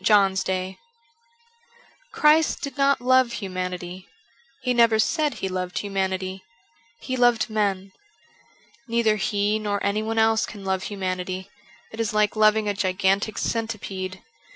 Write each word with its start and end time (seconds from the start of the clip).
JOHN'S 0.03 0.43
DAY 0.43 0.79
CHRIST 2.11 2.63
did 2.63 2.75
not 2.75 3.01
love 3.01 3.33
humanity, 3.33 4.07
He 4.63 4.73
never 4.73 4.97
said 4.97 5.35
He 5.35 5.47
loved 5.47 5.77
humanity; 5.77 6.43
He 7.01 7.15
loved 7.15 7.51
men. 7.51 7.91
Neither 8.87 9.17
He 9.17 9.59
nor 9.59 9.79
anyone 9.85 10.17
else 10.17 10.47
can 10.47 10.65
love 10.65 10.81
humanity; 10.85 11.51
it 11.91 11.99
is 11.99 12.15
like 12.15 12.35
loving 12.35 12.67
a 12.67 12.73
gigantic 12.73 13.37
centipede. 13.37 14.23